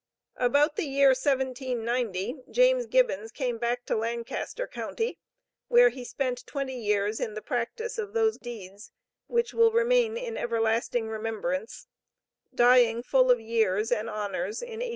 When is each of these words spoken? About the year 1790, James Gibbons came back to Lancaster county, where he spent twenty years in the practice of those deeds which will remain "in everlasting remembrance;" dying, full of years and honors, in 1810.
About 0.39 0.77
the 0.77 0.87
year 0.87 1.09
1790, 1.09 2.39
James 2.49 2.87
Gibbons 2.87 3.31
came 3.31 3.59
back 3.59 3.85
to 3.85 3.95
Lancaster 3.95 4.65
county, 4.65 5.19
where 5.67 5.89
he 5.89 6.03
spent 6.03 6.43
twenty 6.47 6.73
years 6.75 7.19
in 7.19 7.35
the 7.35 7.41
practice 7.43 7.99
of 7.99 8.13
those 8.13 8.39
deeds 8.39 8.89
which 9.27 9.53
will 9.53 9.71
remain 9.71 10.17
"in 10.17 10.37
everlasting 10.37 11.07
remembrance;" 11.07 11.85
dying, 12.51 13.03
full 13.03 13.29
of 13.29 13.39
years 13.39 13.91
and 13.91 14.09
honors, 14.09 14.63
in 14.63 14.79
1810. 14.81 14.89